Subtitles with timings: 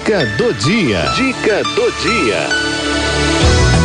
[0.00, 1.02] Dica do dia.
[1.14, 2.48] Dica do dia.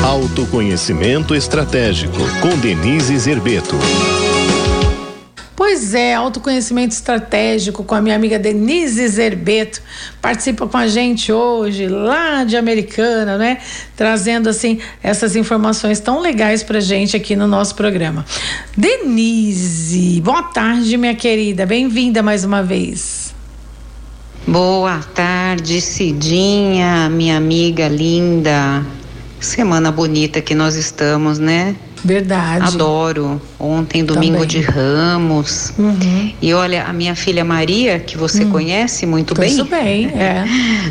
[0.02, 3.76] Autoconhecimento estratégico com Denise Zerbeto.
[5.58, 9.82] Pois é, autoconhecimento estratégico com a minha amiga Denise Zerbeto.
[10.22, 13.58] Participa com a gente hoje, lá de Americana, né?
[13.98, 18.26] Trazendo, assim, essas informações tão legais pra gente aqui no nosso programa.
[18.76, 21.66] Denise, boa tarde, minha querida.
[21.66, 23.26] Bem-vinda mais uma vez.
[24.48, 28.86] Boa tarde, Cidinha, minha amiga linda.
[29.40, 31.76] Semana bonita que nós estamos, né?
[32.06, 32.68] Verdade.
[32.68, 33.42] Adoro.
[33.60, 34.48] Ontem, domingo Também.
[34.48, 35.74] de Ramos.
[35.78, 36.32] Uhum.
[36.40, 40.46] E olha, a minha filha Maria, que você conhece muito Tudo bem, bem, é.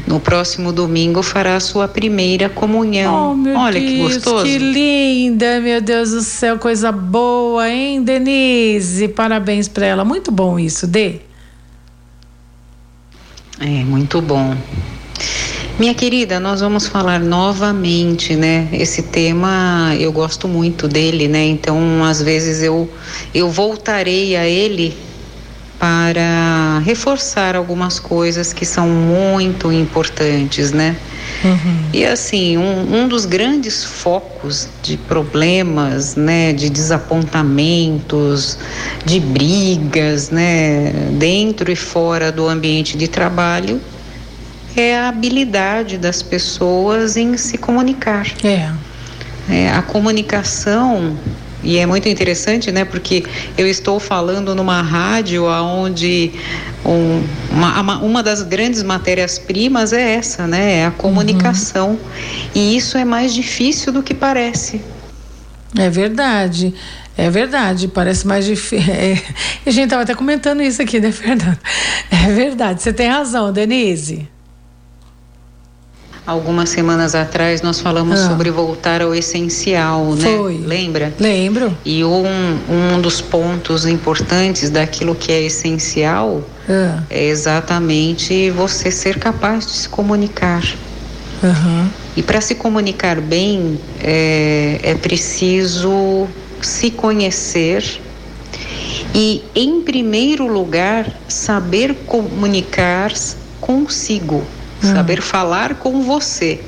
[0.09, 3.31] no próximo domingo fará a sua primeira comunhão.
[3.31, 4.45] Oh, meu olha que Deus, gostoso.
[4.45, 9.07] que linda, meu Deus do céu, coisa boa, hein, Denise?
[9.07, 10.05] Parabéns pra ela.
[10.05, 11.21] Muito bom isso, Dê.
[13.61, 14.57] É, muito bom.
[15.79, 18.69] Minha querida, nós vamos falar novamente, né?
[18.73, 21.45] Esse tema eu gosto muito dele, né?
[21.47, 22.89] Então, às vezes eu
[23.35, 24.97] eu voltarei a ele
[25.79, 30.97] para reforçar algumas coisas que são muito importantes, né?
[31.93, 38.59] E assim, um, um dos grandes focos de problemas, né, de desapontamentos,
[39.05, 43.81] de brigas, né, dentro e fora do ambiente de trabalho,
[44.77, 48.27] é a habilidade das pessoas em se comunicar.
[48.43, 48.71] É.
[49.49, 51.17] É, a comunicação
[51.65, 52.85] e é muito interessante, né?
[52.85, 53.25] Porque
[53.57, 56.31] eu estou falando numa rádio onde
[56.85, 60.81] um, uma, uma- das grandes matérias-primas é essa, né?
[60.81, 61.99] É a comunicação.
[62.55, 64.81] E isso é mais difícil do que parece.
[65.77, 66.75] É verdade.
[67.17, 68.93] É verdade, parece mais difícil.
[69.65, 71.59] a gente estava até comentando isso aqui, né, Fernando?
[72.11, 74.29] É verdade, você tem razão, Denise.
[76.27, 78.29] Algumas semanas atrás nós falamos Ah.
[78.31, 80.37] sobre voltar ao essencial, né?
[80.39, 80.57] Foi.
[80.57, 81.13] Lembra?
[81.21, 81.77] Lembro.
[81.85, 82.25] E um,
[82.97, 89.73] um dos pontos importantes daquilo que é essencial Ah, é exatamente você ser capaz de
[89.73, 90.63] se comunicar.
[91.43, 91.91] aham.
[92.17, 96.27] E para se comunicar bem, é, é preciso
[96.63, 98.01] se conhecer
[99.15, 103.13] e, em primeiro lugar, saber comunicar
[103.61, 104.43] consigo,
[104.85, 106.61] saber falar com você.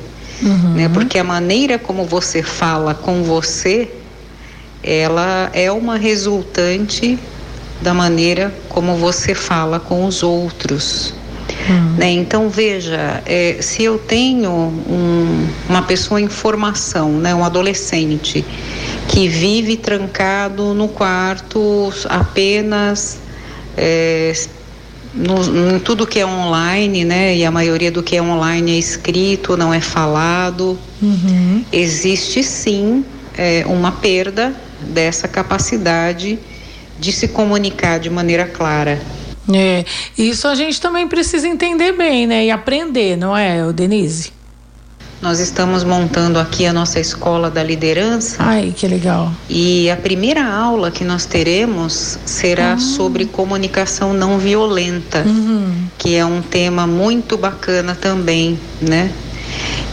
[0.75, 0.89] Né?
[0.89, 3.89] Porque a maneira como você fala com você,
[4.83, 7.19] ela é uma resultante
[7.81, 11.15] da maneira como você fala com os outros.
[11.97, 12.11] Né?
[12.11, 18.45] Então veja, é, se eu tenho um- uma pessoa em formação, né, um adolescente
[19.09, 23.19] que vive trancado no quarto apenas
[23.77, 24.33] é,
[25.17, 28.79] no, em tudo que é online, né, e a maioria do que é online é
[28.79, 31.65] escrito, não é falado, Uhum.
[31.73, 33.05] existe sim
[33.37, 36.39] é, uma perda dessa capacidade
[36.99, 39.01] de se comunicar de maneira clara.
[39.55, 39.85] É,
[40.19, 42.47] isso a gente também precisa entender bem, né?
[42.47, 44.33] E aprender, não é, Denise?
[45.27, 49.33] Nós estamos montando aqui a nossa escola da liderança Ai, que legal.
[49.51, 55.89] e a primeira aula que nós teremos será sobre comunicação não violenta, Uhum.
[55.99, 59.11] que é um tema muito bacana também, né?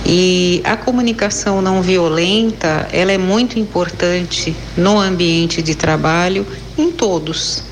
[0.05, 6.45] E a comunicação não violenta, ela é muito importante no ambiente de trabalho,
[6.77, 7.63] em todos.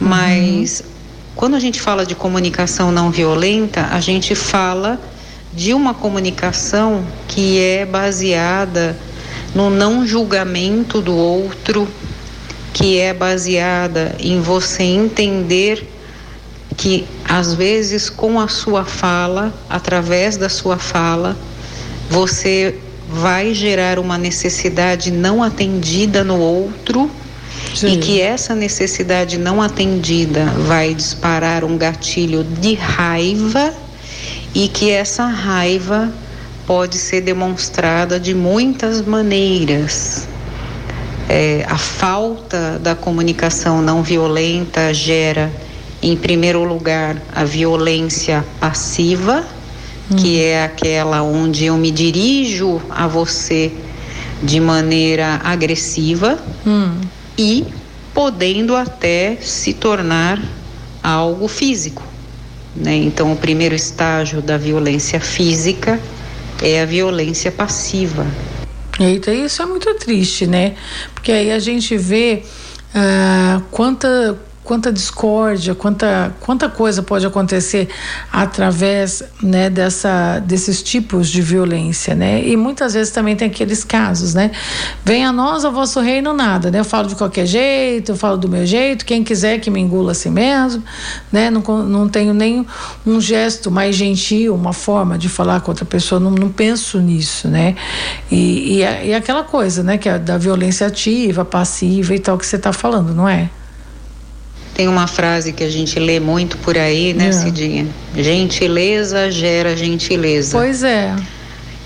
[0.00, 0.82] Mas
[1.34, 4.98] quando a gente fala de comunicação não violenta, a gente fala
[5.56, 8.94] de uma comunicação que é baseada
[9.54, 11.88] no não julgamento do outro,
[12.74, 15.90] que é baseada em você entender
[16.76, 21.34] que às vezes com a sua fala, através da sua fala,
[22.10, 22.78] você
[23.08, 27.10] vai gerar uma necessidade não atendida no outro
[27.72, 28.00] e Sim.
[28.00, 33.72] que essa necessidade não atendida vai disparar um gatilho de raiva
[34.56, 36.10] e que essa raiva
[36.66, 40.26] pode ser demonstrada de muitas maneiras.
[41.28, 45.52] É, a falta da comunicação não violenta gera,
[46.02, 49.44] em primeiro lugar, a violência passiva,
[50.16, 53.70] que é aquela onde eu me dirijo a você
[54.42, 56.94] de maneira agressiva Hum.
[57.36, 57.62] e
[58.14, 60.40] podendo até se tornar
[61.02, 62.02] algo físico.
[62.76, 62.94] Né?
[62.96, 66.00] Então, o primeiro estágio da violência física
[66.62, 68.26] é a violência passiva.
[68.98, 70.74] Eita, isso é muito triste, né?
[71.14, 72.42] Porque aí a gente vê
[72.94, 77.88] ah, quanta, quanta discórdia, quanta, quanta coisa pode acontecer
[78.32, 82.44] através né, dessa, desses tipos de violência, né?
[82.44, 84.50] E muitas vezes também tem aqueles casos, né?
[85.04, 86.80] Venha a nós, o vosso reino, nada, né?
[86.80, 90.10] Eu falo de qualquer jeito, eu falo do meu jeito, quem quiser que me engula
[90.10, 90.82] assim mesmo,
[91.30, 91.48] né?
[91.48, 92.66] Não, não tenho nem
[93.06, 97.46] um gesto mais gentil, uma forma de falar com outra pessoa, não, não penso nisso,
[97.46, 97.76] né?
[98.32, 99.96] E, e, e aquela coisa, né?
[99.96, 103.48] Que é da violência ativa, passiva e tal que você está falando, não é?
[104.76, 107.32] Tem uma frase que a gente lê muito por aí, né, é.
[107.32, 107.86] Cidinha?
[108.14, 110.58] Gentileza gera gentileza.
[110.58, 111.16] Pois é.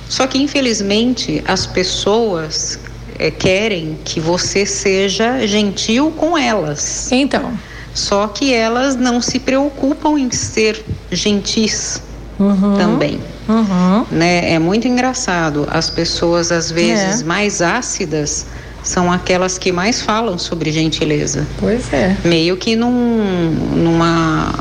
[0.08, 2.80] Só que, infelizmente, as pessoas
[3.16, 7.12] é, querem que você seja gentil com elas.
[7.12, 7.52] Então.
[7.94, 12.02] Só que elas não se preocupam em ser gentis
[12.40, 12.76] uhum.
[12.76, 13.20] também.
[13.48, 14.04] Uhum.
[14.10, 14.52] Né?
[14.52, 15.64] É muito engraçado.
[15.70, 17.24] As pessoas, às vezes, é.
[17.24, 18.46] mais ácidas
[18.82, 21.46] são aquelas que mais falam sobre gentileza.
[21.58, 22.16] Pois é.
[22.24, 24.54] Meio que num, numa,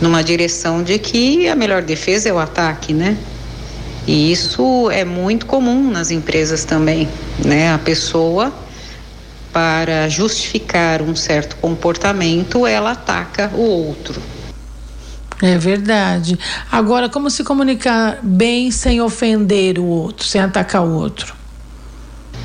[0.00, 3.16] numa direção de que a melhor defesa é o ataque, né?
[4.06, 7.08] E isso é muito comum nas empresas também,
[7.44, 7.72] né?
[7.72, 8.52] A pessoa
[9.52, 14.20] para justificar um certo comportamento, ela ataca o outro.
[15.42, 16.38] É verdade.
[16.70, 21.37] Agora, como se comunicar bem sem ofender o outro, sem atacar o outro?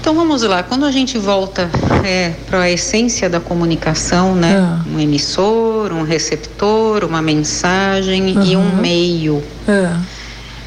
[0.04, 1.72] Então vamos lá, quando a gente volta
[2.04, 4.58] é, para a essência da comunicação, né?
[4.58, 4.84] Ah.
[4.86, 8.44] Um emissor, um receptor, uma mensagem uhum.
[8.44, 9.42] e um meio.
[9.66, 10.02] Ah.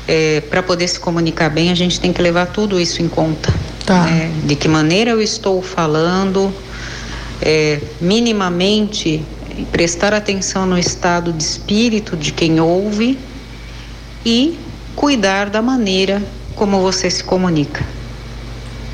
[0.09, 3.53] É, para poder se comunicar bem, a gente tem que levar tudo isso em conta.
[3.85, 4.05] Tá.
[4.05, 4.33] Né?
[4.45, 6.51] De que maneira eu estou falando,
[7.43, 9.23] é, minimamente
[9.71, 13.19] prestar atenção no estado de espírito de quem ouve
[14.25, 14.59] e
[14.95, 16.23] cuidar da maneira
[16.55, 17.96] como você se comunica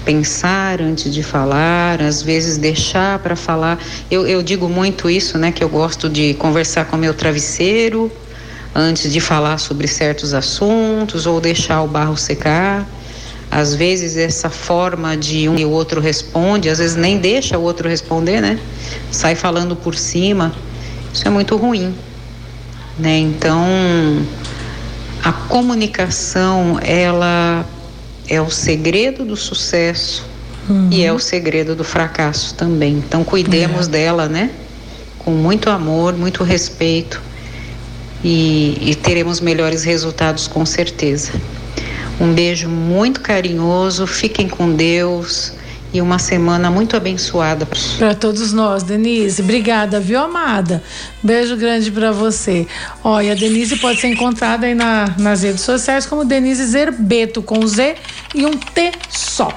[0.05, 3.79] pensar antes de falar, às vezes deixar para falar.
[4.11, 5.53] Eu, eu digo muito isso, né?
[5.53, 8.11] Que eu gosto de conversar com meu travesseiro
[8.75, 12.87] antes de falar sobre certos assuntos ou deixar o barro secar.
[13.51, 17.63] Às vezes essa forma de um e o outro responde, às vezes nem deixa o
[17.63, 18.59] outro responder, né?
[19.11, 20.55] Sai falando por cima.
[21.13, 21.95] Isso é muito ruim,
[22.99, 23.19] né?
[23.19, 23.67] Então,
[25.23, 27.67] a comunicação, ela
[28.33, 30.27] é o segredo do sucesso
[30.67, 30.89] uhum.
[30.91, 32.95] e é o segredo do fracasso também.
[32.95, 33.91] Então cuidemos é.
[33.91, 34.51] dela, né?
[35.19, 37.21] Com muito amor, muito respeito
[38.25, 41.33] e, e teremos melhores resultados com certeza.
[42.19, 45.53] Um beijo muito carinhoso, fiquem com Deus
[45.93, 47.67] e uma semana muito abençoada
[47.99, 49.43] para todos nós, Denise.
[49.43, 50.83] Obrigada, viu, amada?
[51.23, 52.67] Beijo grande para você.
[53.05, 57.67] Olha, a Denise pode ser encontrada aí na, nas redes sociais como Denise Zerbeto com
[57.67, 57.97] Z
[58.35, 59.53] e um T só.